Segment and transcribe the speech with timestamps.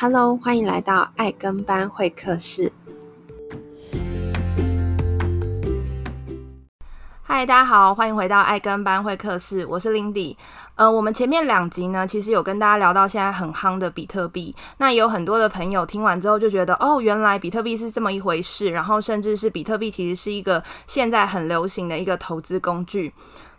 [0.00, 2.70] Hello，欢迎来到爱跟班会客室。
[7.24, 10.36] 嗨，大家好，欢迎回到爱跟班会客室，我是 Lindy。
[10.76, 14.54] 呃，我们前面两集呢，其实有跟大家聊到现在很夯的比特币。
[14.76, 23.12] 那有很多的朋友听完之后就觉得，哦，原来比特币是这么一回事，然后甚至是比特币其实是一个现在很流行的一个投资工具。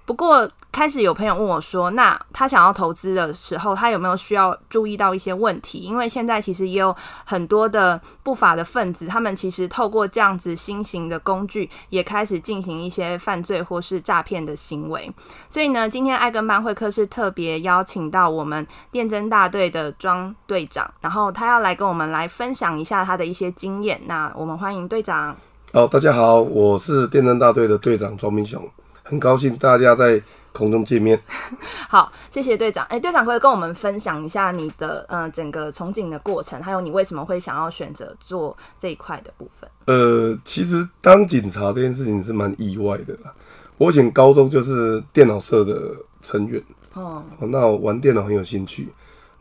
[0.10, 5.78] 不过，开始有朋友问我说：“那他想要投资的时候，他有没有需要注意到一些问题？
[5.78, 6.96] 因为现在其实也有
[7.26, 15.14] 很多的不法的分子，他们其实透过这样子新型的工具，也开始进行一些犯罪或是诈骗的行为。
[15.48, 24.02] 所以呢，今天爱跟班会客是特别邀请到我们电侦大队的庄队长，然后他要来跟我们来分享一下他的一些经验。
[24.08, 25.38] 那我们欢迎队长。
[25.72, 28.68] 好，大家好，我是电侦大队的队长庄明雄。
[29.10, 31.20] 很高兴大家在空中见面。
[31.90, 32.86] 好，谢谢队长。
[32.86, 39.68] 哎、欸，队长可以跟我们分享一下你的呃整个从警的过程，还有你为什么会想要选择做这一块的部分？
[39.88, 43.34] 呃，其实当警察这件事情是蛮意外的啦。
[43.80, 46.62] 我以前高中就是电脑社的成员
[46.94, 48.90] 哦，那我玩电脑很有兴趣。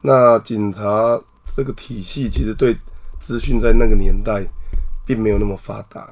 [0.01, 1.21] 那警察
[1.55, 2.75] 这个体系其实对
[3.21, 4.43] 资讯在那个年代
[5.05, 6.09] 并没有那么发达。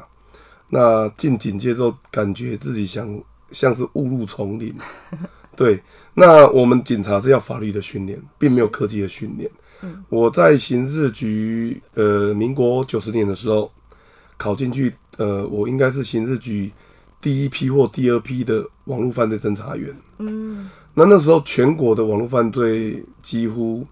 [0.68, 3.08] 那进警界之后，感觉自己想。
[3.50, 4.74] 像是误入丛林，
[5.56, 5.82] 对。
[6.14, 9.50] 那我们警察是要法律的训练，并没有科技的训练。
[9.82, 13.70] 嗯，我在刑事局，呃，民国九十年的时候
[14.38, 16.72] 考进去，呃，我应该是刑事局
[17.20, 19.94] 第一批或第二批的网络犯罪侦查员。
[20.16, 23.86] 嗯，那那时候全国的网络犯罪几乎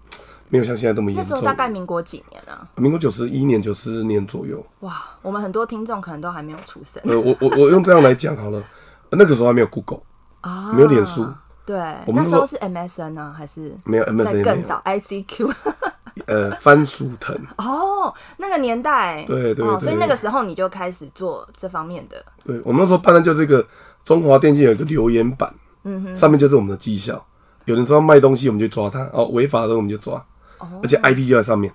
[0.49, 1.29] 没有像现在这么严重。
[1.29, 2.67] 那时候大概民国几年啊？
[2.77, 4.65] 民国九十一年、九十年左右。
[4.79, 6.99] 哇，我们很多听众可能都还没有出生。
[7.05, 8.63] 呃，我我我用这样来讲好了。
[9.11, 10.01] 那个时候还没有 Google
[10.41, 11.27] 啊，没有脸书。
[11.65, 11.75] 对，
[12.05, 14.43] 我们那时候是 MSN 呢、啊，还是没有 MSN？
[14.43, 15.51] 更早 ICQ。
[16.27, 17.35] 呃，番薯藤。
[17.57, 19.23] 哦，那个年代。
[19.27, 19.79] 对对，對，哦。
[19.79, 22.23] 所以那个时候你就开始做这方面的。
[22.45, 23.65] 对，我们那时候办的就这个
[24.03, 27.23] 中华电信有一个留言板，嗯哼，上面就是我们的绩效。
[27.65, 30.23] 有人说要卖东西，我们就抓他；哦，违法的我们就抓。
[30.59, 30.79] 哦。
[30.83, 31.73] 而且 IP 就在上面。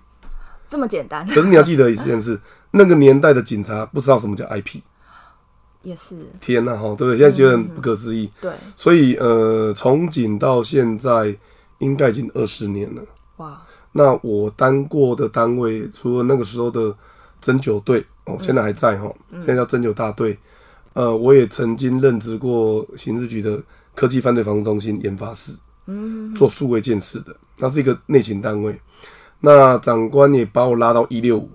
[0.68, 1.26] 这么简单。
[1.26, 2.40] 可是你要记得一件事，
[2.70, 4.80] 那个年代的警察不知道什么叫 IP。
[5.82, 7.16] 也是天呐，哈，对不对？
[7.16, 8.42] 现在觉得很不可思议、嗯。
[8.42, 11.34] 对，所以呃，从警到现在
[11.78, 13.02] 应该已经二十年了。
[13.38, 13.62] 哇！
[13.92, 16.94] 那我当过的单位，除了那个时候的
[17.40, 20.38] 针灸队哦，现在还在哈、嗯，现在叫针灸大队。
[20.92, 23.62] 呃，我也曾经任职过刑事局的
[23.94, 25.52] 科技犯罪防治中心研发室，
[25.86, 28.78] 嗯，做数位建设的，那是一个内勤单位。
[29.40, 31.48] 那长官也把我拉到一六五。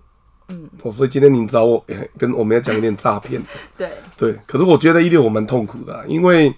[0.49, 3.41] 嗯，哦，所以今天你找我，欸、 跟我们要讲一点诈骗。
[3.77, 6.53] 对对，可是我觉得一六我蛮痛苦的、啊，因为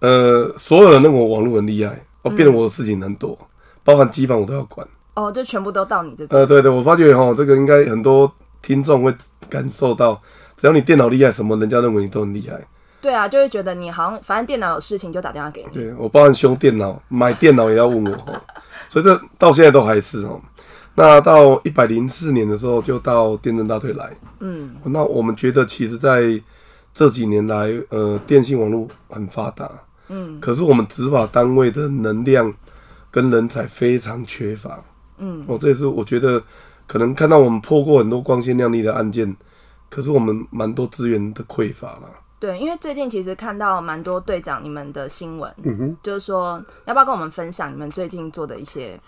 [0.00, 3.46] 呃，所有的那种网络很厉害，哦，变得我的事情很多，嗯、
[3.82, 4.86] 包含机房我都要管。
[5.14, 6.40] 哦，就全部都到你这边。
[6.40, 9.14] 呃，对对，我发觉哈，这个应该很多听众会
[9.48, 10.20] 感受到，
[10.56, 12.60] 只要你电脑厉害，什么人家认为你都很厉害。
[13.00, 15.68] 对啊，就会觉得你好像反正电脑有事情就打电话给你。
[15.72, 18.42] 对，我包含修电脑、买电脑也要问我，
[18.88, 20.40] 所以这到现在都还是哦。
[20.96, 24.16] 那到一百零四年的时候，就到电灯大队来。
[24.40, 26.42] 嗯，那我们觉得，其实在
[26.94, 29.70] 这几年来，呃，电信网络很发达。
[30.08, 32.50] 嗯，可是我们执法单位的能量
[33.10, 34.82] 跟人才非常缺乏。
[35.18, 36.42] 嗯，哦，这也是我觉得
[36.86, 39.36] 可能看到我们破过很多光鲜亮丽的案件，
[39.90, 42.08] 可是我们蛮多资源的匮乏了。
[42.38, 48.98] 对，因为最近其实看到蛮多队长你们的新闻，嗯哼，就是说要不要跟我们分享你们最近做的一些？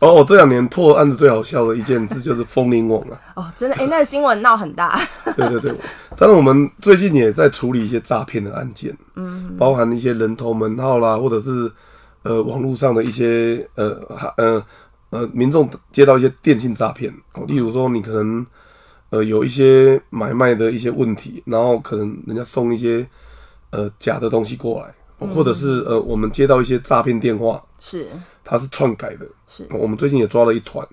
[0.00, 3.20] 哦，这两年破案子最好笑的一件事就是风林网啊！
[3.34, 5.00] 哦，真的，哎、欸，那个新闻闹很大。
[5.36, 5.74] 对对对，
[6.16, 11.70] 当然我们最近也在处理一些诈骗的案件，嗯，包含一些人头门号啦，或者是
[12.22, 14.00] 呃网络上的一些呃
[14.36, 14.64] 呃
[15.10, 17.12] 呃民众接到一些电信诈骗，
[17.46, 18.46] 例如说你可能
[19.10, 23.06] 呃有一些买卖的一些问题，然后可能人家送一些
[23.70, 24.94] 呃假的东西过来。
[25.32, 28.08] 或者是呃，我们接到一些诈骗电话，是，
[28.44, 29.66] 它是篡改的，是。
[29.70, 30.86] 我们最近也抓了一团，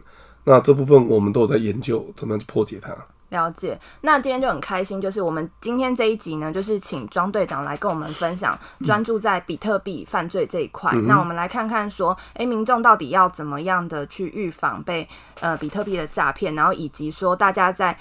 [0.44, 2.96] 那这部分我们都有在研究怎么样去破解它。
[3.30, 3.80] 了解。
[4.02, 10.92] 那今天就很开心，就是我们今天这一集呢，就是请庄队长来跟我们分享，专注在比特币犯罪这一块。
[10.96, 11.06] 嗯。
[11.06, 15.08] 那我们来看看说，哎、欸，民众到底要怎么样的去预防被
[15.42, 17.96] 呃比特币的诈骗，然后以及说大家在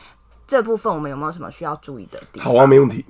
[0.46, 2.44] 这部分我们有没有什么需要注意的地方？
[2.46, 3.04] 好啊，没问题。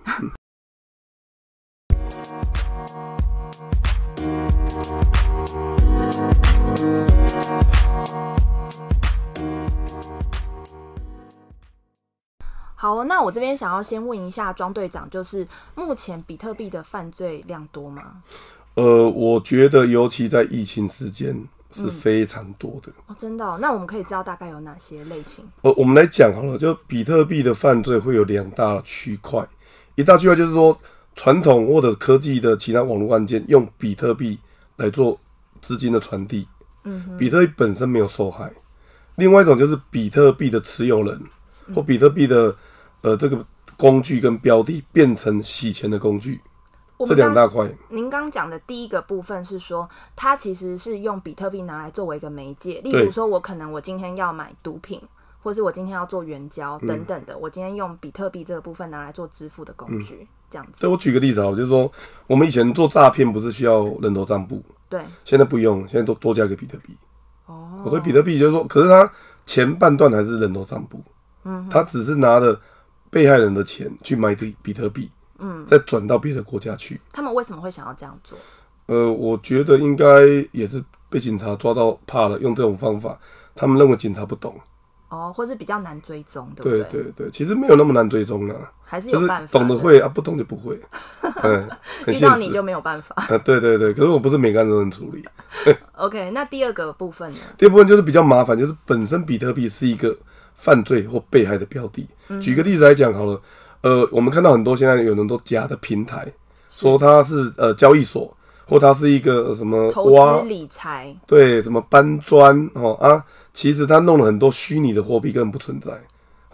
[12.81, 15.45] 好，那我这边想要先问一下庄队长，就是
[15.75, 18.23] 目前比特币的犯罪量多吗？
[18.75, 22.93] 呃，我觉得尤其在疫情时间，是非常多的。
[22.99, 23.59] 嗯、哦，真的、哦？
[23.61, 25.45] 那我们可以知道大概有哪些类型？
[25.63, 29.45] 呃，我们来讲好了，就比特币的犯罪会有两大区块，
[29.97, 30.79] 一大区块就是说
[31.17, 34.39] 传统或者科技的其他网络案件用比特币
[34.77, 35.19] 来做
[35.61, 36.47] 资金的传递，
[36.85, 38.53] 嗯，比特币本身没有受害。
[39.17, 41.21] 另外一种就是比特币的持有人
[41.75, 42.55] 或比特币的
[43.03, 43.45] 呃这个
[43.77, 46.41] 工具跟标的变成洗钱的工具。
[47.07, 47.73] 这两大块。
[47.91, 55.01] 您刚讲的第一个部分是说，它其实是用比特币拿来作为一个媒介，例如说，我可能我今天要买毒品，
[55.41, 60.81] 或是我今天要做援交等等的，我今天用比特币这个部分拿来做支付的工具，这样子。
[60.81, 61.89] 对，我举个例子啊，就是说，
[62.27, 64.61] 我们以前做诈骗不是需要人头账簿？
[64.89, 65.01] 对。
[65.23, 66.97] 现在不用，现在都多加一个比特币。
[67.47, 67.85] 哦。
[67.89, 69.09] 所以比特币就是说，可是它
[69.47, 71.01] 前半段还是人头账簿，
[71.45, 72.61] 嗯，它只是拿着
[73.11, 75.11] 被害人的钱去买的比特币。
[75.41, 77.01] 嗯，再转到别的国家去。
[77.13, 78.37] 他们为什么会想要这样做？
[78.87, 80.05] 呃，我觉得应该
[80.51, 83.17] 也是被警察抓到怕了，用这种方法。
[83.55, 84.59] 他们认为警察不懂，
[85.09, 86.83] 哦，或是比较难追踪，对不对？
[86.91, 89.41] 对对对，其实没有那么难追踪啊，还是有办法。
[89.41, 90.81] 就是懂得会啊，不懂就不会。
[91.43, 91.69] 嗯，
[92.07, 93.15] 遇到你就没有办法。
[93.17, 95.25] 啊，对对对，可是我不是每个人都能处理。
[95.95, 97.39] OK，那第二个部分呢？
[97.57, 100.17] 第二部分就是比较麻烦，就是本身比特币是一个
[100.59, 102.07] 犯罪或被害的标的。
[102.29, 103.41] 嗯、举个例子来讲好了。
[103.81, 106.27] 呃，我们看到很多现在有很多假的平台，
[106.69, 115.93] 说它是呃交易所，或它是一个什么投资理财，对，什么搬砖哦啊，其实他弄了很多虚拟的货币根本不存在。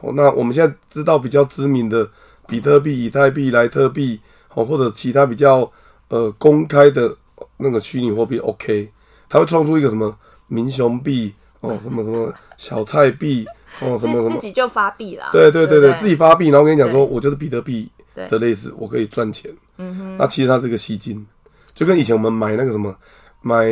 [0.03, 2.07] 哦，那我们现在知道比较知名的
[2.47, 4.21] 比特币、以太币、莱特币，
[4.53, 5.73] 哦，或者其他比较
[6.09, 7.17] 呃公开的
[7.57, 8.93] 那个虚拟货币，OK，
[9.31, 10.15] 它会创出一个什么
[10.47, 13.47] 民雄币哦，什么什么小菜币。
[13.81, 15.31] 哦，什么什么，自己就发币啦。
[15.33, 19.51] 对对对对，自己发币，然后我跟你讲说，我就是比特币的类似，我可以赚钱。
[19.79, 20.17] 嗯哼。
[20.17, 21.27] 那其实它是个吸金，
[21.75, 22.95] 就跟以前我们买那个什么，
[23.41, 23.65] 买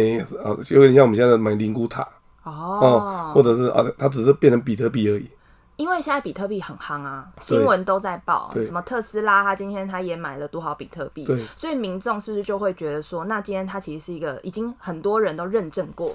[0.44, 2.06] 啊，有点像我们现在买灵骨塔。
[2.42, 3.30] 哦。
[3.34, 5.28] 或者是啊，它只是变成比特币而已。
[5.76, 11.26] 因为现在比特币很夯啊，新闻都在报，什么特斯拉，他今天他也买了多少比特币。
[11.56, 16.06] 所以民众是不是就会觉得说，那今天它其实是一个已经很多人都认证过。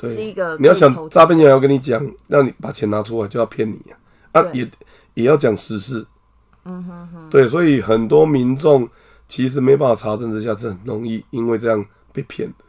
[0.00, 3.78] 对，是一个你要想诈骗人要跟你讲，让你把钱拿出来就要骗你
[4.30, 4.70] 啊，啊也
[5.14, 6.06] 也要讲实事，
[6.64, 8.88] 嗯哼哼，对，所以很多民众
[9.26, 12.64] 其实没办法查证之下是很容易因为这样被骗的。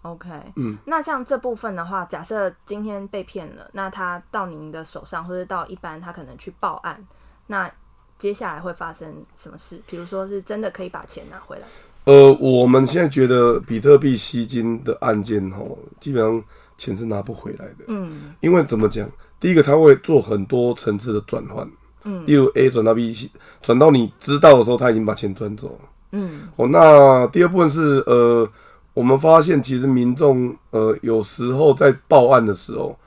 [0.00, 7.06] OK，嗯，那像这部分的话，假设今天被骗了，那他到您的手上，或者到一般他可能去报案，
[7.48, 7.70] 那
[8.18, 9.78] 接下来会发生什么事？
[9.86, 11.66] 比如说是真的可以把钱拿回来？
[12.04, 16.42] 呃，我们现在觉得比特币吸金的案件，吼，基本上。
[16.80, 19.06] 钱是拿不回来的，嗯，因为怎么讲？
[19.38, 21.70] 第一个，他会做很多层次的转换，
[22.04, 23.30] 嗯，例如 A 转到 B，
[23.60, 25.68] 转到你知道的时候，他已经把钱转走。
[25.68, 25.78] 了，
[26.12, 28.48] 嗯，哦，那第二部分是，呃，
[28.94, 32.98] 我们发现其实民众，呃，有时候在报案的时候，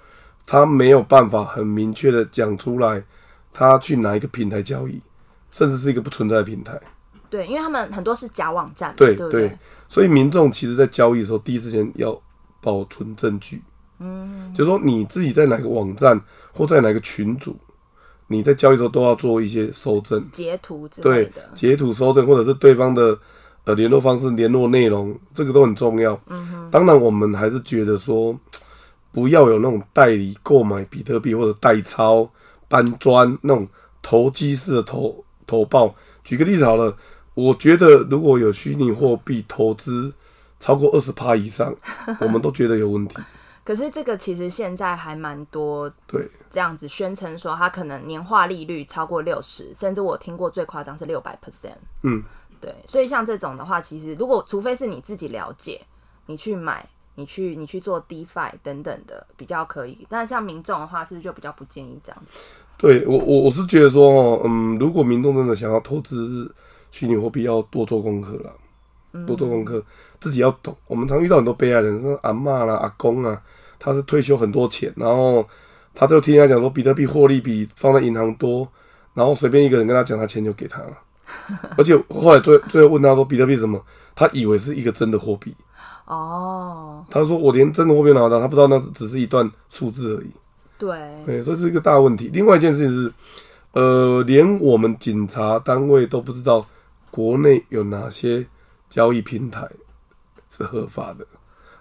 [0.46, 3.04] 他没有办法很明确的讲出来，
[3.52, 5.02] 他去哪一个平台交易，
[5.50, 6.80] 甚至是一个不存在的平台，
[7.28, 12.23] 对，因为他们很多是假网站，对对，对，所以民众其实在交易的时候，第一时间要。
[12.64, 13.62] 保存证据，
[14.00, 16.20] 嗯，就是说你自己在哪个网站
[16.54, 17.58] 或在哪个群组，
[18.28, 23.20] 你在交易的时候都要做一些收证、截图之类的，对，截图收证，或者是对方的
[23.66, 26.18] 呃联络方式、联络内容，这个都很重要。
[26.28, 28.34] 嗯哼，当然我们还是觉得说，
[29.12, 32.28] 不要有那种代理购买比特币或者代抄、
[32.70, 33.68] 搬砖那种
[34.02, 35.94] 投机式的投投报。
[36.24, 36.96] 举个例子好了，
[37.34, 40.14] 我觉得如果有虚拟货币投资。
[40.64, 41.76] 超过二十趴以上，
[42.22, 43.18] 我们都觉得有问题。
[43.66, 51.76] 可是这个其实现在还蛮多，对，这样子宣称说它可能年化利率超过六十，甚至我听过最夸张是六百 percent。
[52.04, 52.24] 嗯，
[52.62, 55.82] 对，所以像这种的话，其实如果除非是你自己了解，
[56.28, 60.08] 你去买，你去你去做 DeFi 等等的比较可以。
[60.10, 62.40] 但像民众的话，是不是就比较不建议这样子？
[62.78, 66.54] 对我我我是觉得说，嗯，如果民众真的想要投资
[66.90, 68.54] 虚拟货币，要多做功课了。
[69.28, 69.84] 多做功课，
[70.20, 70.76] 自己要懂。
[70.88, 73.40] 我们常遇到很多被害人，说阿妈啦、阿公啊，
[73.80, 75.48] 他是退休很多钱，然后
[75.94, 78.68] 他就听人家讲说，比特币获利比放在银行多，
[79.14, 80.98] 然后随便一个人跟他讲，他钱就给他了。
[81.78, 83.80] 而且后来最最后问他说，比特币什么？
[84.16, 85.56] 他以为是一个真的货币。
[86.06, 87.06] 哦。
[87.10, 90.32] 他说我连真的货币拿到，他不知道那只是一段数字而已。
[90.78, 90.98] 对。
[91.26, 92.30] 对，这是一个大问题。
[92.34, 93.14] 另外一件事情是，
[93.74, 96.66] 呃，连我们警察单位都不知道
[97.12, 98.46] 国内有哪些。
[98.94, 99.68] 交易平台
[100.52, 101.26] 是合法的，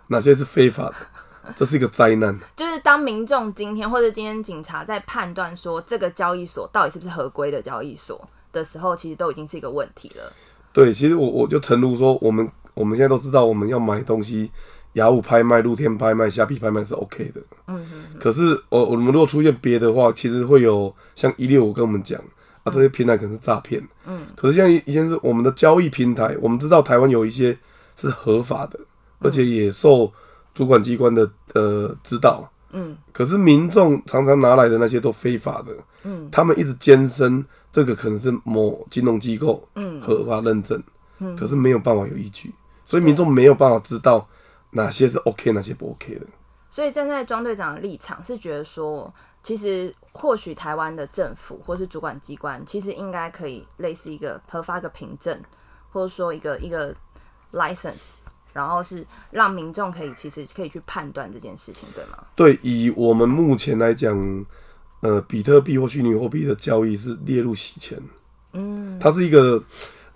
[0.07, 0.95] 哪些是非法的？
[1.54, 2.35] 这是一个灾难。
[2.57, 10.33] 就是当民众今天或者今天警察在判断说这个交易所到底是不是合规的交易所的时候，其实都已经是一个问题了。
[10.73, 14.50] 对，其实我我就诚如说，我们我们现在都知道，我们要买东西
[14.95, 17.42] 雅虎拍卖、露天拍卖、虾皮拍卖是 OK 的。
[17.66, 18.19] 嗯嗯。
[18.19, 22.19] 可是我我们如果出现别的话，其实会有像一六五跟我们讲
[22.64, 23.83] 啊，这些平台可能是诈骗。
[24.07, 24.26] 嗯。
[24.37, 27.57] 可是现在以前是我们的交易平台，我们知道台湾有一些
[27.97, 28.78] 是合法的，
[29.21, 30.12] 而且也受
[30.54, 32.50] 主管机关的呃指导。
[32.71, 32.97] 嗯。
[33.12, 35.73] 可是民众常常拿来的那些都非法的。
[36.04, 36.28] 嗯。
[36.31, 40.83] 他们一直坚称这个可能是某金融机构嗯合法认证，
[41.19, 42.52] 嗯，可是没有办法有依据，
[42.85, 44.28] 所以民众没有办法知道。
[44.75, 46.25] 哪些是 OK，哪些不 OK 的？
[46.71, 55.37] 所以站在庄队长的立场是觉得说，其实或许台湾的政府或是主管机关，其实应该可以类似一个核发个凭证，
[55.90, 56.94] 或者说一个一个
[57.52, 58.12] license，
[58.52, 62.25] 然后是让民众可以其实可以去判断这件事情，对吗？
[62.37, 64.46] 对，以我们目前来讲，
[65.00, 68.00] 呃，比特币或虚拟货币的交易是列入洗钱，
[68.52, 69.61] 嗯，它是一个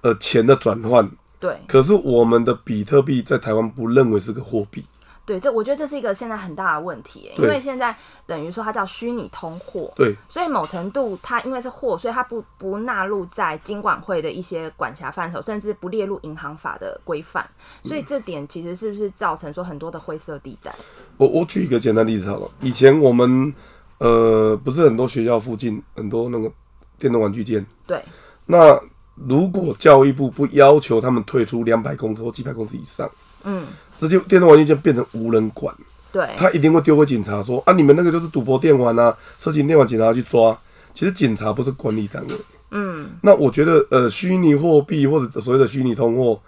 [0.02, 1.11] 呃钱的转换。
[1.40, 4.85] 对，可是我们的比特币在台湾不认为是个货币。
[5.26, 9.92] 对，这我觉得这是一个现在很大的问题，因为现在等于说它叫虚拟通货。
[9.97, 17.45] 对，所以某程度它因为是货，所以它不不纳入在金管会的一些管辖范畴，甚至不列入银行法的规范。
[17.83, 20.73] 所以这点其实是不是造成说很多的灰色地带？
[21.16, 23.52] 我我举一个简单例子好了，以前我们
[23.99, 26.49] 呃不是很多学校附近很多那个
[26.99, 27.66] 电动玩具店。
[27.87, 28.00] 对，
[28.47, 28.80] 那。
[29.26, 33.11] 如果教育部不要求他们退出两百公尺或几百公尺以上，
[33.47, 33.65] 嗯，
[33.99, 35.75] 这些电动玩具就变成无人管，
[36.12, 40.57] 对，他一定会丢给警察说啊，你们那个就是赌博电玩啊，色情电玩，警察去抓。
[40.93, 42.35] 其实警察不是管理单位，
[42.71, 46.41] 嗯，那我觉得呃，虚拟货币或者所谓的虚拟通货，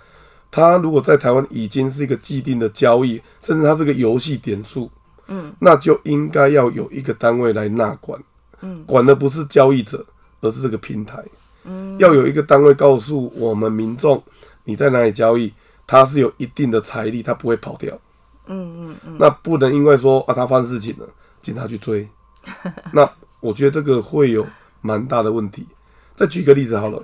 [0.50, 4.90] 它如果在台湾已经是一个既定的交易，甚至它是个游戏点数，
[5.26, 8.18] 嗯，那就应该要有一个单位来纳管，
[8.62, 10.02] 嗯，管的不是交易者，
[10.40, 11.22] 而是这个平台。
[11.64, 14.22] 嗯要有一个单位告诉我们民众，
[14.64, 15.52] 你在哪里交易，
[15.88, 17.98] 他是有一定的财力，他不会跑掉。
[18.46, 19.16] 嗯嗯嗯。
[19.18, 21.08] 那不能因为说啊，他发生事情了，
[21.40, 22.08] 警察去追。
[22.92, 24.46] 那我觉得这个会有
[24.82, 25.66] 蛮大的问题。
[26.14, 27.02] 再举个例子好了，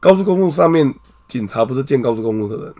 [0.00, 0.94] 高速公路上面，
[1.28, 2.74] 警察不是建高速公路的人。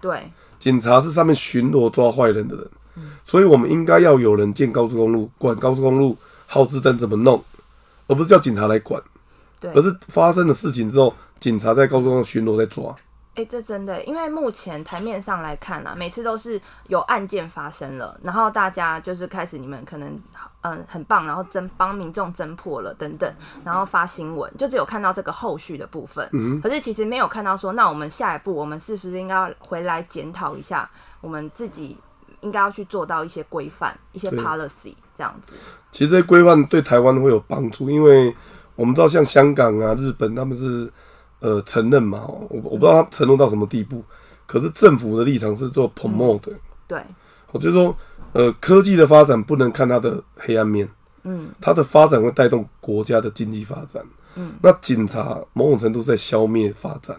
[0.00, 0.32] 对。
[0.58, 2.70] 警察是上面巡逻抓坏人的人。
[3.24, 7.42] 所以我们应该要有人建高速公路，管高速公路耗资灯怎么弄，
[8.06, 9.02] 而不是叫警察来管。
[9.58, 12.94] 对，而是发生了事情之后，警察在高速公路巡逻在抓。
[13.36, 20.10] 哎、欸，这真的，因为目前台面上来看啊，每次都是有案件发生了，然后大家就是开始你们可能
[20.62, 23.32] 嗯、呃、很棒，然后侦帮民众侦破了等等，
[23.64, 26.28] 然后发新闻，就只有看到这个后续的部分。
[26.32, 31.96] 嗯，可是其实没有看到说，那我们下一步我们是不是应该要回来检讨一下，我们自己
[32.40, 35.54] 应该要去做到一些规范、一些 policy 这样子。
[35.92, 38.34] 其实这些规范对台湾会有帮助，因为。
[38.76, 40.90] 我们知道，像香港啊、日本，他们是
[41.40, 44.04] 呃承认嘛，我我不知道他承诺到什么地步，
[44.46, 46.52] 可是政府的立场是做 promote 的。
[46.86, 47.02] 对，
[47.52, 47.96] 我就是说，
[48.32, 50.88] 呃，科技的发展不能看它的黑暗面，
[51.24, 54.02] 嗯，它的发展会带动国家的经济发展，
[54.36, 57.16] 嗯，那警察某种程度在消灭发展，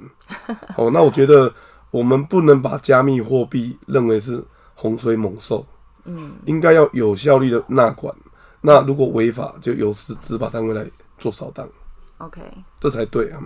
[0.76, 1.54] 好，那我觉得
[1.90, 4.44] 我们不能把加密货币认为是
[4.76, 5.66] 洪水猛兽，
[6.06, 8.14] 嗯，应该要有效率的纳管，
[8.62, 10.86] 那如果违法，就由司执法单位来。
[11.22, 11.70] 做扫荡
[12.18, 12.42] ，OK，
[12.80, 13.40] 这才对啊。
[13.40, 13.46] 哎，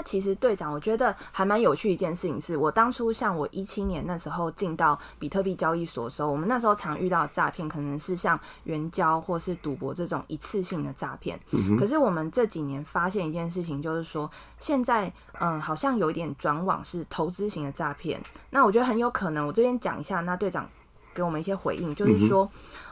[0.00, 11.38] 那其实队长，我觉得还蛮有趣一件事情是，我当初像我一七年那时候进到比特币交易所的时候，我们那时候常遇到的诈骗，可能是像援交或是赌博这种一次性的诈骗。
[11.50, 11.76] 嗯。
[11.76, 18.18] 可是我们这几年发现一件事情，就是说现在嗯，好像有一点转往是投资型的诈骗。
[18.48, 20.66] 那我觉得很有可能，我这边讲一下，那队长
[21.12, 22.50] 给我们一些回应，就是说，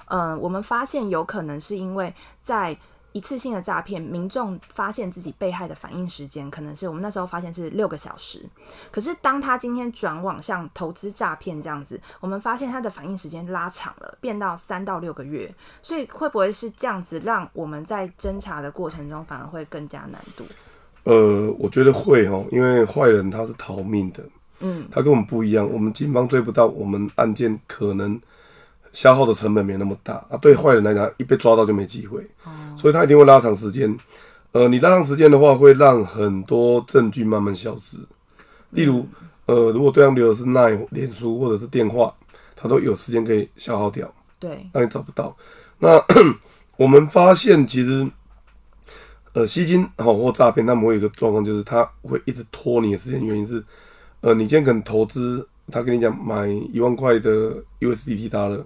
[0.09, 2.79] 嗯，嗯，我们发现有可能是因为在。
[3.19, 8.41] 一次性的诈骗，民众发现自己被害的反应时间，可能是我们那时候发现是六个小时。
[8.93, 15.53] 可是当他今天转往像投资诈骗这样子，我们发现他的反应时间拉长了，变到三到六个月。
[15.83, 20.45] 所以会不会是这样子，让我们在侦查的过程中反而会更加难度？
[21.03, 24.23] 呃，我觉得会哦，因为坏人他是逃命的，
[24.61, 28.21] 嗯，他跟我们不一样，我们警方追不到，我们案件可能。
[28.93, 32.27] 消耗的成本没那么大啊，对坏人来讲，一被抓到就没机会，
[32.77, 33.97] 所以他一定会拉长时间。
[34.53, 37.99] 呃，你拉长时间的话，会让很多证据慢慢消失。
[38.71, 39.07] 例如，
[39.47, 42.13] 呃，如果对方留的是 LINE、脸书或者是电话，
[42.57, 45.37] 他都有时间可以消耗掉，对，让你找不到。
[45.79, 46.03] 那
[46.77, 48.09] 我们发现，其实，
[49.35, 53.25] 呃，吸金好或诈骗，他们会有一个状况，就是他会一直拖你的时间。
[53.25, 53.63] 原因是，
[54.23, 58.65] 呃，你今天可能投资，他跟你讲买一万块的 USDT 他了。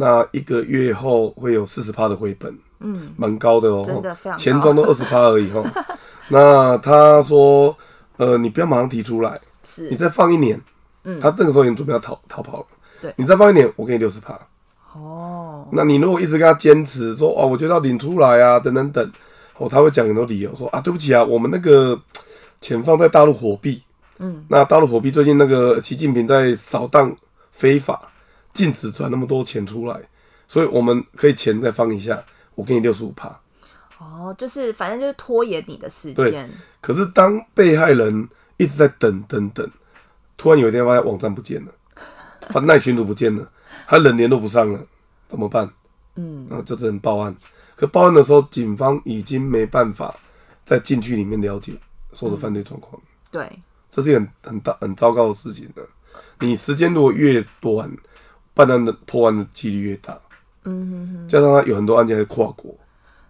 [0.00, 5.60] 那一个月后会有四十趴的回本，嗯，蛮高的哦，真的非常高，钱庄都二十趴而已哈。
[6.30, 7.76] 那他说，
[8.16, 10.60] 呃，你不要马上提出来，是，你再放一年，
[11.02, 12.66] 嗯，他那个时候已经准备要逃逃跑了，
[13.02, 14.38] 对，你再放一年，我给你六十趴，
[14.94, 19.12] 哦，那你如果一直跟他坚持说，哦，我觉得要领出来啊，等等等，
[19.56, 22.00] 哦，他会讲很多理由，说啊，对不起啊，我们那个
[22.60, 23.82] 钱放在大陆火币，
[24.20, 27.12] 嗯，那大陆火币最近那个习近平在扫荡
[27.50, 28.00] 非法。
[28.52, 30.00] 禁止转那么多钱出来，
[30.46, 32.22] 所以我们可以钱再放一下，
[32.54, 33.28] 我给你六十五趴。
[33.98, 36.48] 哦，就是反正就是拖延你的时间。
[36.80, 39.68] 可是当被害人一直在等等等，
[40.36, 41.72] 突然有一天发现网站不见了，
[42.50, 43.50] 发那群主不见了，
[43.86, 44.86] 他人联络不上了，
[45.26, 45.68] 怎么办？
[46.14, 47.34] 嗯，就只能报案。
[47.74, 50.14] 可报案的时候，警方已经没办法
[50.64, 51.72] 在禁区里面了解
[52.12, 53.00] 所有的犯罪状况。
[53.00, 53.06] 嗯。
[53.30, 55.82] 对，这是很很大很糟糕的事情的。
[56.40, 57.90] 你时间如果越短，
[58.58, 60.18] 办案的破案的几率越大，
[60.64, 62.74] 嗯哼哼，加上他有很多案件是跨国，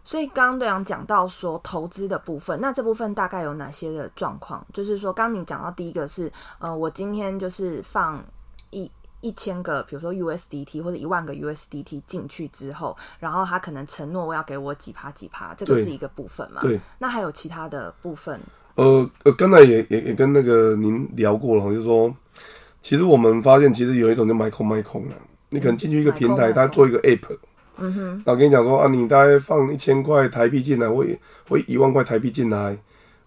[0.03, 4.67] 所以刚刚队长讲到说投资的部分，那这部分大概有哪些的状况？
[4.73, 8.25] 就是说，刚刚你讲到第一个是，呃，我今天就是放
[8.71, 16.63] 一一千个，比如说 USDT 或者一万个 USDT 进去之后，然后他可能承诺我要给我几趴几趴，这个是一个部分嘛？
[16.63, 16.81] 对。
[16.99, 18.41] 那还有其他的部分？
[18.77, 22.11] 呃呃，刚才也也也跟那个您聊过了，就是说。
[22.81, 25.15] 其实我们发现，其实有一种叫买空卖空啊。
[25.51, 27.39] 你可能进去一个平台，他做一个 app，
[27.79, 31.03] 嗯哼，然后跟你讲说啊，你大概放一千块台币进来，或
[31.49, 32.77] 或一万块台币进来，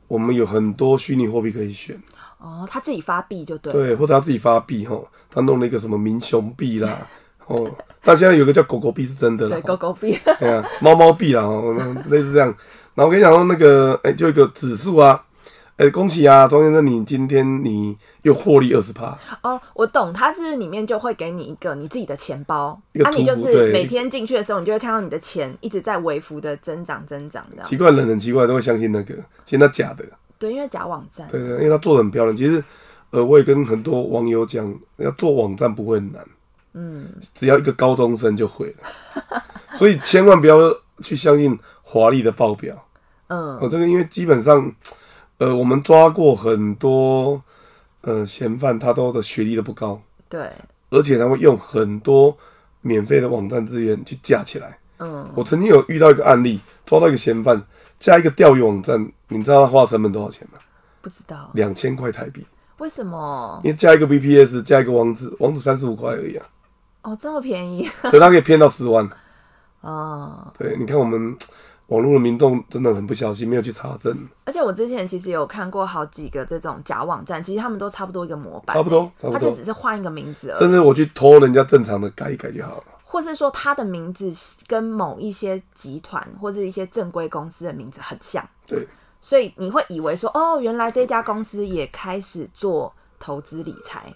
[0.08, 2.00] 我们有很多虚拟货币可以选。
[2.38, 3.74] 哦，他自己发币就对。
[3.74, 4.96] 对，或者他自己发币哈，
[5.32, 7.08] 他弄了一个什么民雄币啦，
[7.48, 7.70] 哦，
[8.04, 11.76] 但现在有个叫狗狗币是真的了，对，狗狗币，对啊，猫猫币啦，哦，
[12.10, 12.48] 类似这样。
[12.94, 15.24] 然后我跟你讲说那个，哎，就一个指数啊。
[15.82, 19.60] 哎、欸，恭喜啊，庄先生，你今天你又获利二十趴哦。
[19.74, 27.64] 我懂，它是里面就会给你一个你自己的钱包，那、啊、你就是每天进去的时候，你就会看到你的钱一直在微幅的增长增长的。
[27.64, 30.06] 奇怪，人很奇怪，都会相信那个，其实那假的。
[30.38, 31.28] 对，因为假网站。
[31.32, 32.38] 对对，因为他做的很漂亮。
[32.38, 32.64] 其实，
[33.10, 36.24] 呃，我也跟很多网友讲，要做网站不会很难，
[36.76, 39.42] 嗯，只要一个高中生就会了。
[39.74, 40.60] 所以千万不要
[41.02, 42.76] 去相信华丽的报表。
[43.30, 44.72] 嗯，我、哦、这个因为基本上。
[45.42, 47.42] 呃，我们抓过很多
[48.02, 50.00] 呃嫌犯，他都的学历都不高，
[50.30, 50.48] 对，
[50.92, 52.38] 而且他会用很多
[52.82, 54.78] 免费的网站资源去架起来。
[55.00, 57.60] 嗯，我曾经有遇到一个案例，抓到一个嫌犯
[57.98, 60.60] 加一个钓鱼网站，你知道他花成本多少钱吗？
[61.02, 62.46] 不知道，两千块台币。
[62.78, 63.60] 为什么？
[63.64, 66.46] 因为加一个 VPS，加一个网址，网址三十五块而已啊。
[67.02, 67.90] 哦，这么便宜？
[68.12, 69.10] 可他可以骗到十万。
[69.82, 71.36] 哦，对，你看我们。
[71.92, 74.18] 网络的民众真的很不小心，没有去查证。
[74.46, 80.60] 而且我之前其实有看过好几个这种假网站，其实他们都差不多一个模板，差不多，差不多，他就只是换一个名字而已。
[80.60, 82.84] 甚至我去偷人家正常的改一改就好了。
[83.04, 84.32] 或是说他的名字
[84.68, 88.88] 跟某一些集团或是一些正规公司的名字很像，对，
[89.20, 94.14] 所以你会以为说哦，原来这家公司也开始做投资理财，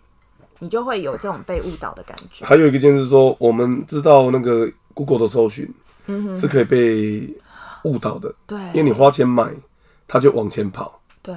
[0.60, 2.46] 你就会有这种被误导的感觉。
[2.46, 5.70] 还有一个就是说，我们知道那个 Google 的搜寻，
[6.06, 7.38] 嗯，是可以被。
[7.86, 9.50] 误导的，对，因为你花钱买，
[10.08, 11.00] 他就往前跑。
[11.22, 11.34] 对，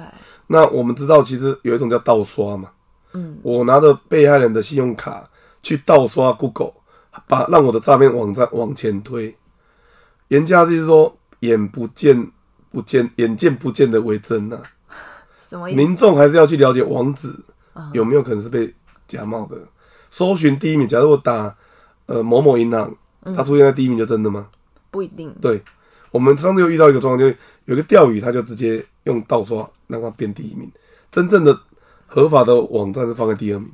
[0.47, 2.69] 那我们知道，其实有一种叫盗刷嘛。
[3.13, 5.23] 嗯，我拿着被害人的信用卡
[5.63, 6.73] 去盗刷 Google，
[7.27, 9.35] 把让我的诈骗网站往前推。
[10.27, 12.31] 人家就是说，眼不见
[12.71, 14.61] 不见，眼见不见的为真啊。
[15.49, 15.77] 什么意思？
[15.77, 17.33] 民众还是要去了解网址
[17.93, 18.71] 有没有可能是被
[19.07, 19.57] 假冒的。
[20.11, 21.55] 搜寻第一名，假如我打
[22.05, 22.95] 呃某某银行，
[23.35, 24.47] 它出现在第一名就真的吗？
[24.91, 25.33] 不一定。
[25.41, 25.63] 对。
[26.11, 30.71] 我们上次又遇到一个状况，就是有个钓鱼，他就直接用盗刷让他变第一名。
[31.11, 31.57] 真正的
[32.07, 33.69] 合法的网站是放在第二名。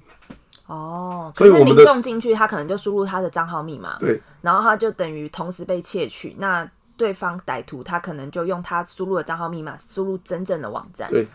[0.67, 6.35] 哦，所以民众进去，他可能就输入他的账号密码，对，然后他就等于同时被窃取。
[6.39, 6.67] 那
[6.97, 11.07] 对方歹徒他可能就用他输入的账号密码输入真正的网站。
[11.09, 11.27] 对，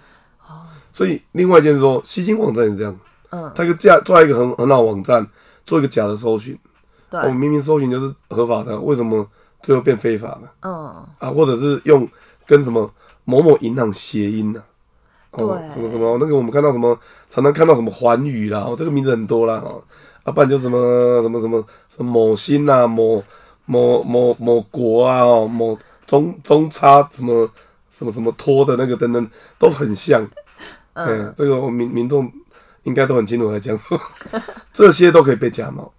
[0.48, 2.98] 哦，所以另外一件事说，吸金网站也是这样，
[3.30, 5.24] 嗯，他一个假做一个很很好网站，
[5.64, 6.58] 做一个假的搜寻，
[7.08, 9.26] 对，我们明明搜寻就是合法的，为什么？
[9.62, 11.07] 最后变非法了，嗯。
[11.18, 12.09] 啊，或者是用
[12.46, 12.90] 跟什么
[13.25, 14.62] 某某银行谐音呢？
[15.33, 19.81] 哦，什么什么那个我们看到什么，常常看到什么环宇啦，哦，这个名字很多啦，哦，
[20.25, 23.23] 啊，不然就什么什么什么什么某星啊，某
[23.64, 27.49] 某某某国啊，哦，某中中差什么
[27.88, 30.20] 什么什么托的那个等等都很像，
[30.94, 32.29] 嗯，嗯，这个民民众
[32.83, 34.01] 应该都很清楚在讲说，
[34.73, 35.92] 这些都可以被假冒。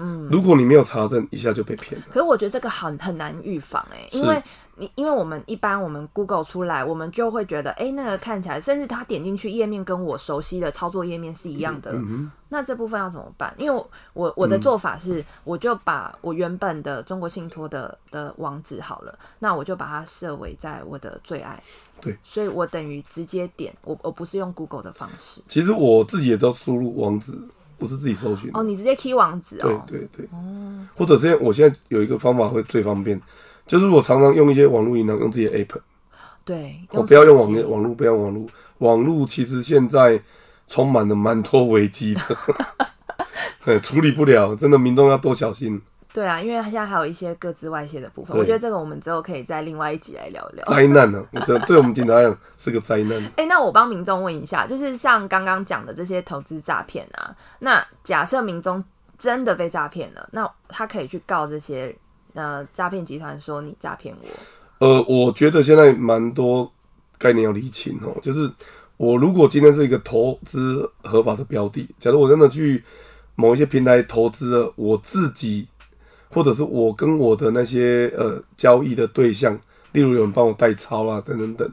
[0.00, 2.06] 嗯，如果你没有查证，一下就被骗了。
[2.08, 4.42] 可是我觉得这个很很难预防哎、欸，因为
[4.76, 11.92] 你因为我们一般我们 Google 出来，我们就会觉得，哎、欸，那个看起来，甚至他点进去页面跟我熟悉的操作页面是一样的。
[11.92, 13.54] 嗯嗯、那这部分要怎么办？
[13.58, 21.62] 因为我我，我的做法是，我就把我原本的中国信托的的网址好了，那我就把它设为在我的最爱。
[22.00, 25.42] 对，所以我等于直接点，我我不是用 Google 的方式。
[25.46, 27.38] 其实我自己也都输入网址，
[27.80, 28.50] 不是自己搜寻。
[28.54, 29.82] 哦，你直接 key 网址哦。
[29.88, 30.26] 对对对。
[30.32, 30.86] 哦。
[30.94, 33.18] 或者这样，我现在有一个方法会最方便，
[33.66, 35.80] 就是我常常用一些网络银行，用自己的 app。
[36.44, 36.76] 对。
[36.90, 38.46] 我不要用网网络，不要网络。
[38.78, 40.22] 网络其实现在
[40.66, 42.14] 充满了蛮多危机
[43.64, 45.80] 的， 处理不了，真的民众要多小心。
[46.12, 50.64] 对啊，因为现在还有一些各自外泄的部分，我觉得这个我们之后可以在另外一集来聊聊。
[50.66, 51.26] 灾难呢、啊？
[51.34, 53.16] 我觉得对我们警察来讲是个灾难。
[53.36, 58.82] 哎、欸，那我帮民众问一下，就是像刚刚讲的这些投资诈骗啊，那假设民众
[59.18, 61.94] 真的被诈骗了，那他可以去告这些
[62.34, 64.84] 呃诈骗集团说你诈骗我？
[64.84, 66.68] 呃，我觉得现在蛮多
[67.18, 68.50] 概念要厘清哦，就是
[68.96, 72.82] 我如果今天是一个投资合法的标的，假如我真的去
[73.36, 75.68] 某一些平台投资了，我自己。
[76.32, 79.58] 或者是我跟我的那些呃交易的对象，
[79.92, 81.68] 例如有人帮我代操啦，等等等，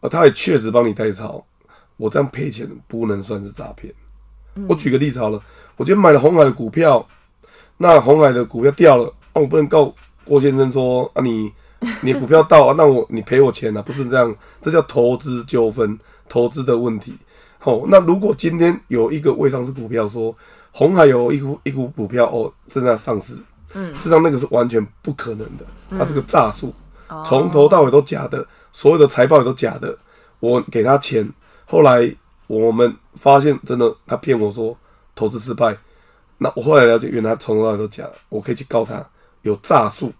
[0.00, 1.42] 呃，他也确实帮你代操，
[1.96, 3.90] 我这样赔钱不能算是诈骗。
[4.54, 5.40] 嗯、我举个例子好了，
[5.76, 7.06] 我今天买了红海的股票，
[7.78, 11.50] 那红海的股票掉了，那、啊、我不能告郭先生说啊你
[12.02, 17.16] 你股票到啊，那我你赔我钱啊，不是这样，这叫投资纠纷，投资的问题。
[17.58, 20.36] 好、哦，那如果今天有一个未上市股票说
[20.70, 23.36] 红海有一股一股股票哦正在上市。
[23.78, 26.72] 嗯，事实上那个是完全不可能的，它是个诈术，
[27.26, 29.94] 从、嗯、头到尾都假的，所有的财报也都假的。
[30.40, 31.30] 我给他钱，
[31.66, 32.10] 后来
[32.46, 34.74] 我们发现真的他骗我说
[35.14, 35.76] 投资失败，
[36.38, 39.06] 那我后来了解，原来他从头到尾都假的，我可以去告他
[39.42, 40.10] 有诈术，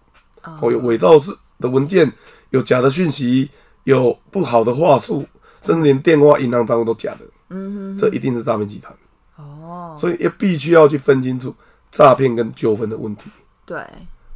[0.43, 2.13] 哦，有伪造式的文件，
[2.51, 3.49] 有假的讯息，
[3.85, 5.25] 有不好的话术，
[5.63, 7.21] 甚至连电话、银行账户都假的。
[7.49, 8.95] 嗯哼哼，这一定是诈骗集团。
[9.37, 11.55] 哦，所以也必须要去分清楚。
[11.89, 13.31] 诈骗跟纠纷的问题，
[13.67, 13.85] 对，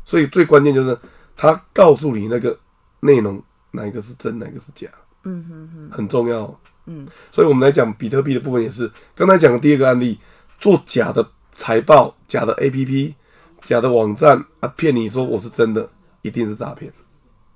[0.04, 0.96] 所以最关键就是
[1.38, 2.60] 他告诉你那个
[3.00, 3.42] 内容
[3.72, 4.90] 哪一个是真，哪一个是假，
[5.24, 6.54] 嗯哼哼，很重要，
[6.86, 10.20] 嗯，所以我们来讲比特币的部分也是，刚才讲的第二个案例，
[10.60, 13.14] 做假的财报、假的 APP、
[13.62, 15.90] 假的网站啊，骗你说我是真的，
[16.24, 16.92] 一定是诈骗，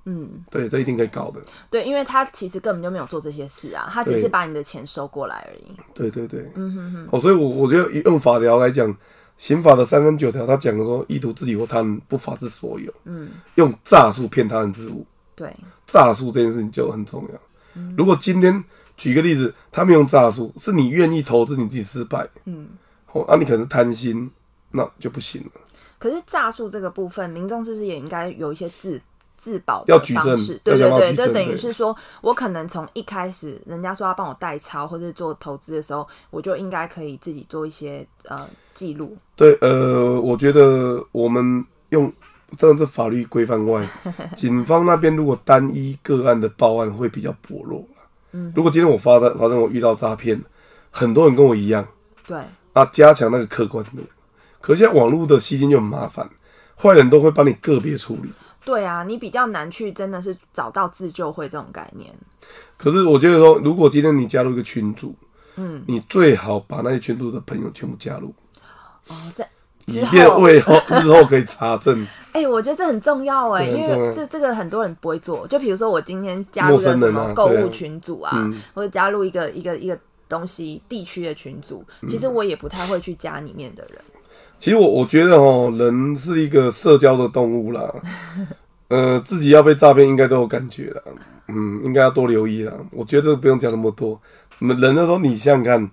[0.06, 8.96] 嗯，对，这一定可以搞的，对，因为他其实根本就没有做这些事啊，他只是把你的钱收过来而已，对对对，嗯哼哼，哦，所以我我觉得用法条来讲。
[9.36, 15.54] 刑法的三跟九条，他讲的说，意图自己或他人不法之所有，嗯，用诈术骗他人之物，对，
[15.86, 17.40] 诈术这件事情就很重要。
[17.74, 18.64] 嗯、如果今天
[18.96, 22.68] 举个例子，他们用诈术，是你愿意投资，你自己失败，嗯，
[23.12, 24.30] 哦，那、啊、你可能是贪心，
[24.70, 25.50] 那就不行了。
[25.98, 29.00] 可是诈术这个部分，民众是不是也应该有一些自？
[29.38, 39.16] 自保的方式，对对对，就等于是说，我可能从一开始，人家说要帮我代操或者做投资的时候，我就应该可以自己做一些呃记录。
[39.34, 42.12] 对，呃，我觉得我们用，
[42.58, 43.84] 当然是法律规范外，
[44.36, 47.84] 警方那边如果单一个案的报案会比较薄弱。
[48.32, 50.40] 嗯，如果今天我发生发生我遇到诈骗，
[50.90, 51.86] 很多人跟我一样，
[52.26, 52.38] 对，
[52.74, 53.98] 啊，加强那个客观度。
[54.60, 56.28] 可是现在网络的吸金就很麻烦，
[56.76, 58.30] 坏人都会帮你个别处理。
[58.64, 62.12] 对啊，你比较难去真的是找到自救会这种概念。
[62.76, 65.14] 可是我觉得说，如果今天你加入一个群组，
[65.54, 68.34] 嗯，你最好把那些群组的朋友全部加入。
[69.08, 69.48] 哦，在
[69.86, 72.06] 以便为后日后可以查证。
[72.32, 75.46] 哎、欸，我觉得这很重要哎，因为这这个很多人不会做。
[75.46, 83.98] 就比如说我今天加入了什么购物群组啊，或者加入一个一个一个东西地区的群组，其实我也不太会去加里面的人。
[84.58, 87.94] 其实我我觉得哦，人是一个社交的动物啦，
[88.88, 91.02] 呃，自己要被诈骗应该都有感觉了，
[91.48, 92.72] 嗯，应该要多留意了。
[92.90, 94.20] 我觉得不用讲那么多，
[94.58, 95.90] 我们人的时候，你想想看，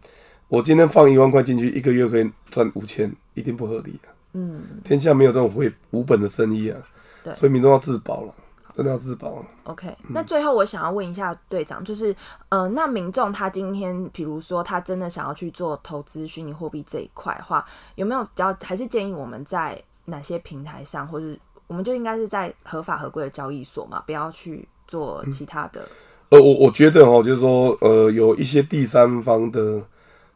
[0.54, 4.14] 我今天放一万块进去，一个月可以赚五千，一定不合理啊。
[4.34, 6.80] 嗯，天下没有这种回无本的生意啊，
[7.24, 8.36] 对，所以民众要自保了。
[8.76, 9.46] 真的要自保了。
[9.64, 12.16] OK，嗯，那最后我想要问一下队长，就是，
[12.50, 21.26] 呃，那民众他今天，比如说他真的想要去做投资虚拟货币这一块的话，有没有比较，还是建议我们在哪些平台上，或者
[21.66, 25.88] 我们就应该是在合法合规的交易所嘛，不要去做其他的。
[26.30, 29.84] 呃，我我觉得哈，就是说，呃，有一些第三方的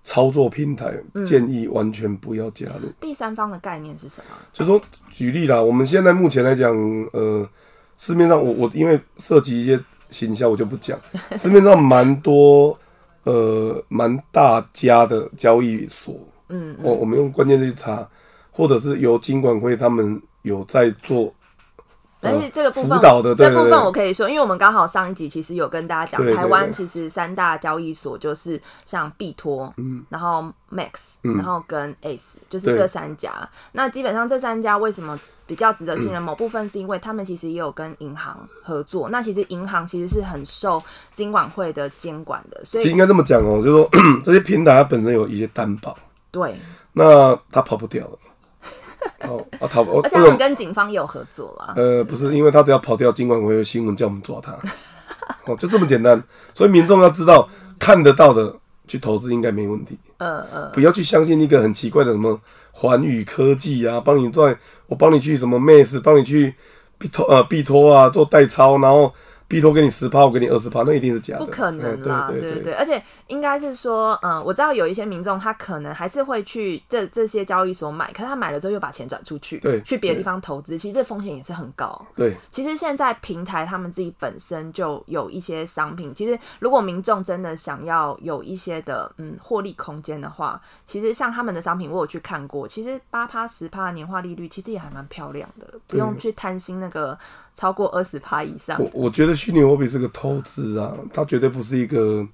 [0.07, 2.89] 操作平台，嗯，建议完全不要加入。
[3.01, 4.37] 第三方的概念是什么？
[4.53, 6.73] 就说，举例啦，我们现在目前来讲，
[7.11, 7.47] 呃。
[7.99, 9.77] 市面上我我因为涉及一些
[10.11, 10.97] 行销，我就不讲。
[11.35, 12.77] 市面上蛮多
[13.23, 16.15] 呃蛮大家的交易所，
[16.49, 18.07] 嗯，我、嗯、我们用关键字去查，
[18.51, 21.33] 或者是由金管会他们有在做。
[22.19, 22.99] 但是这个部分，
[23.37, 33.31] 这部分我可以说，因为我们刚好上一集其实有跟大家讲，台湾其实三大交易所就是像币托，嗯，然后 Max，嗯，然后跟 Ace，就是这三家。
[33.73, 36.21] 那基本上这三家为什么比较值得信任？
[36.21, 39.09] 某部分是因为他们其实也有跟银行合作。
[39.09, 40.81] 那其实银行其实是很受
[41.13, 43.89] 金管会的监管的，所以其实应该这么讲哦，就是说
[44.23, 45.95] 这些平台它本身有一些担保，
[46.31, 46.55] 对，
[46.93, 48.17] 那它跑不掉了。
[49.21, 49.83] 哦啊，逃！
[50.01, 51.73] 而且他们跟警方也有合作啦。
[51.75, 54.51] 呃，不是，因为他只要跑掉，金管会有新闻叫我们抓他。
[55.45, 56.21] 哦，就这么简单。
[56.53, 57.47] 所以民众要知道，
[57.79, 58.55] 看得到的
[58.87, 59.97] 去投资应该没问题。
[60.17, 60.69] 嗯嗯。
[60.73, 62.39] 不要去相信一个很奇怪的什么
[62.71, 66.53] 环宇科技啊，帮你赚，我帮你去什么 Max，帮你去
[66.97, 69.13] 币托呃币托啊做代操，然后。
[69.47, 82.35] 币托给你十趴，我给你二十趴，那一定是假的，不可能啦，对对对，对，而且应该是说，嗯，我知道有一些民众他可能还是会去这这些交易所买，可是他买了之后又把钱转出去，对，去别的地方投资，其实这风险也是很高，对。
[82.51, 97.17] 其实现在平台他们自己本身就有一些商品，其实如果民众真的想要有一些的嗯获利空间的话，其实像他们的商品我有去看过，其实八趴十趴的年化利率其实也还蛮漂亮的，不用去贪心那个
[97.57, 98.79] 超过二十趴以上。
[98.79, 99.33] 我我觉得。
[99.33, 102.27] 虚拟货币是个投资啊，它绝对不是一个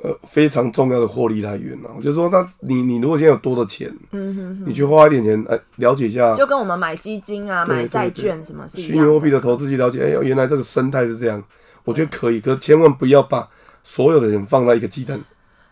[0.00, 1.90] 呃非常重要的获利来源啊。
[1.96, 11.42] 我就是说，那你你如果现在有多的钱，嗯哼哼，你去花一点钱，哎，了解一下，就跟我们买基金啊、买债券什么是虚拟货币的投资去了解，哎，原来这个生态是这样，
[11.84, 13.48] 我觉得可以，可千万不要把
[13.82, 15.20] 所有的人放在一个鸡蛋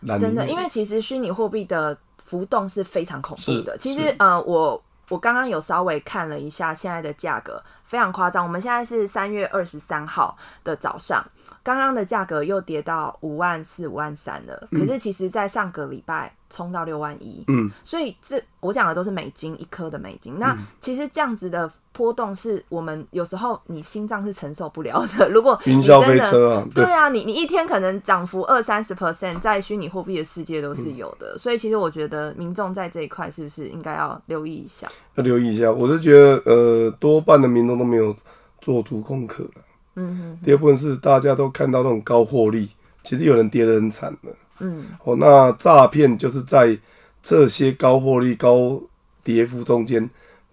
[0.01, 0.21] 篮里。
[0.21, 3.77] 真的，因为其实虚拟货币的浮动是非常恐怖的。
[3.77, 7.63] 其实呃，我我刚刚有稍微看了一下现在的价格。
[7.91, 11.21] 非常夸张，我们现在是三月二十三号的早上，
[11.61, 14.69] 刚刚的价格又跌到五万四、五万三了。
[14.71, 20.39] 可是其实，在上个礼拜冲到六万一，嗯，所以这我讲的都是美金一颗的美金。
[20.39, 25.29] 那其实这样子的波动，是我们有时候你心脏是承受不了的。
[25.29, 31.37] 如果云霄飞车啊，对啊，你你一天可能涨幅二三十 percent，在虚拟货币的世界都是有的。
[31.37, 34.87] 所以其实我觉得民众在这一块是不是应该要留意一下？
[35.15, 37.80] 要留意一下，我是觉得呃，多半的民众。
[37.81, 38.15] 都没有
[38.59, 39.61] 做足功课了。
[39.95, 40.39] 嗯哼。
[40.45, 42.69] 第二部分是大家都看到那种高获利，
[43.03, 44.29] 其实有人跌得很惨的。
[44.59, 44.85] 嗯。
[45.03, 46.77] 哦，那诈骗就是在
[47.23, 48.81] 这些高获利、高
[49.23, 50.09] 跌幅中间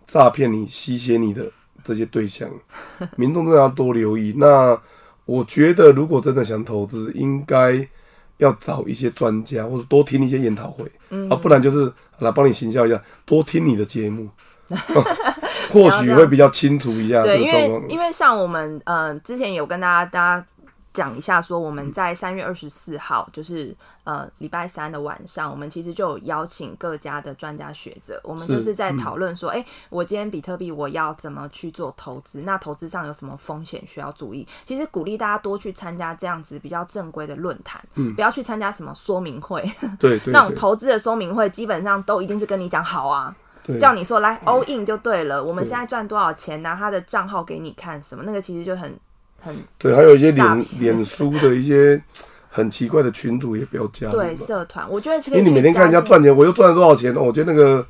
[0.06, 1.50] 诈骗你、吸血你的
[1.84, 2.48] 这些对象，
[3.16, 4.34] 民众都要多留意。
[4.36, 4.78] 那
[5.24, 7.86] 我觉得，如果真的想投资，应该
[8.38, 10.84] 要找一些专家，或者多听一些研讨会。
[11.10, 11.28] 嗯。
[11.28, 14.28] 啊，不然就是来帮你行销一下，多听你的节目。
[15.70, 17.22] 或许会比较清楚一下。
[17.22, 20.46] 对，因为因为像我们呃之前有跟大家大家
[20.94, 32.42] 讲一下，说我们在三月二十四号，就是呃礼拜三的晚上，我们其实就有邀请各家的专家学者，我们就是在讨论说，哎、嗯欸，我今天比特币我要怎么去做投资？
[32.42, 34.44] 那投资上有什么风险需要注意？
[34.66, 39.62] 其实鼓励大家多去参加这样子比较正规的论坛，嗯，不要去参加什么说明会，
[40.00, 43.32] 对，那种投资的说明会，基本上都一定是跟你讲好啊。
[43.76, 48.94] 叫你说来 all in 就对了，我们现在赚多少钱，拿他的账号给你看，什么那个其实就很
[49.40, 52.00] 很对，还有一些脸脸书的一些
[52.48, 57.84] 很奇怪的群主也不要加，对社团，我觉得其实因为你每天看人家赚钱，我又赚了多少钱，我觉得那个。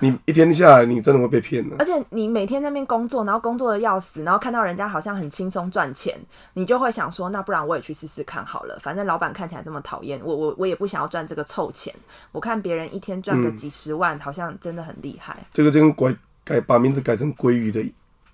[0.00, 1.76] 你一天下来，你真的会被骗的。
[1.78, 6.14] 而且你每天在那边工作，然后工作的要死，然后看到人家好像很轻松赚钱，
[6.54, 8.78] 你就会想说，那不然我也去试试看好了。
[8.80, 11.94] 反正老板看起来这么讨厌，我我我也不想要赚这个臭钱。
[12.32, 15.36] 我看别人一天赚个几十万，嗯，好像真的很厉害。
[15.52, 17.80] 这个就跟改改把名字改成鲑鱼的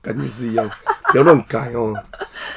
[0.02, 0.68] 感觉是一样，
[1.12, 1.94] 不要乱改哦。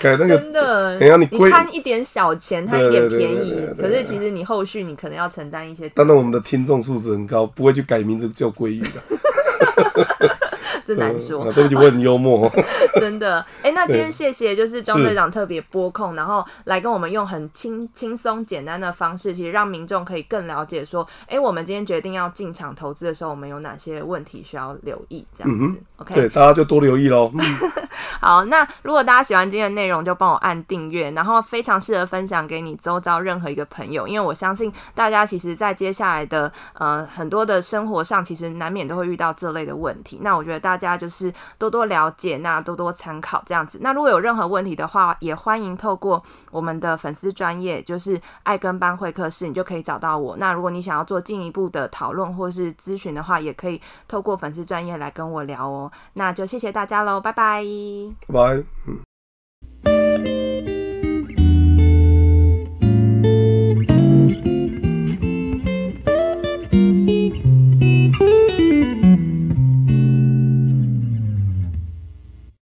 [0.01, 5.87] 改那个真的，你贪一点小钱，贪一点便宜，可是其实你后续你可能要承担一些。
[5.89, 10.37] 当然，我们的听众素质很高，不会去改名字叫鲑鱼的。
[10.85, 12.51] 真难说，啊，对不起，我很幽默。
[12.99, 25.65] 真的，哎，欸，那今天谢谢，就是庄队长特别播控，然后来跟我们用很轻轻松简单的方式，其实让民众可以更了解说，哎，欸，我们今天决定要进场投资的时候，我们有哪些问题需要留意，这样子。
[25.65, 27.31] 嗯，OK，对，大家就多留意喽。
[28.19, 40.19] 好，那如果大家喜欢今天的内容，就帮我按订阅，然后非常适合分享给你周遭任何一个朋友，因为我相信大家其实，在接下来的呃很多的生活上，其实难免都会遇到这类的问题。
[40.21, 40.72] 那我觉得大。
[40.73, 43.77] 大家就是多多了解，那多多参考这样子。
[43.81, 50.35] 那如果有任何问题的话，也欢迎透过我们的粉丝专业，就是爱跟班会客室，你就可以找到我。
[50.37, 55.91] 那如果你想要做进一步的讨论或是咨询的话，也可以透过粉丝专业来跟我聊哦。
[56.13, 57.63] 那就谢谢大家喽，拜拜，
[58.27, 58.63] 拜拜，
[59.85, 60.72] 嗯。